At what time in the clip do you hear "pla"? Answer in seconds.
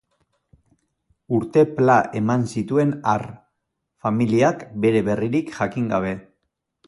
1.79-1.97